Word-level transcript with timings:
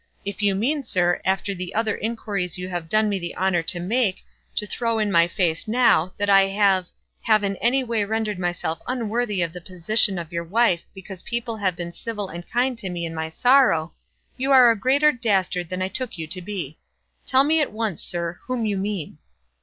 If 0.25 0.41
you 0.41 0.55
mean, 0.55 0.81
sir, 0.81 1.21
after 1.23 1.53
the 1.53 1.75
other 1.75 1.95
inquiries 1.95 2.57
you 2.57 2.69
have 2.69 2.89
done 2.89 3.07
me 3.07 3.19
the 3.19 3.35
honour 3.37 3.61
to 3.61 3.79
make, 3.79 4.25
to 4.55 4.65
throw 4.65 4.97
it 4.97 5.03
in 5.03 5.11
my 5.11 5.27
face 5.27 5.67
now, 5.67 6.11
that 6.17 6.27
I 6.27 6.47
have 6.47 6.87
have 7.21 7.43
in 7.43 7.55
any 7.57 7.83
way 7.83 8.03
rendered 8.03 8.39
myself 8.39 8.81
unworthy 8.87 9.43
of 9.43 9.53
the 9.53 9.61
position 9.61 10.17
of 10.17 10.31
your 10.33 10.43
wife 10.43 10.81
because 10.95 11.21
people 11.21 11.57
have 11.57 11.75
been 11.75 11.93
civil 11.93 12.29
and 12.29 12.49
kind 12.49 12.75
to 12.79 12.89
me 12.89 13.05
in 13.05 13.13
my 13.13 13.29
sorrow, 13.29 13.93
you 14.37 14.51
are 14.51 14.71
a 14.71 14.75
greater 14.75 15.11
dastard 15.11 15.69
than 15.69 15.83
I 15.83 15.87
took 15.87 16.17
you 16.17 16.25
to 16.25 16.41
be. 16.41 16.79
Tell 17.27 17.43
me 17.43 17.61
at 17.61 17.71
once, 17.71 18.01
sir, 18.01 18.39
whom 18.47 18.65
you 18.65 18.79
mean." 18.79 19.19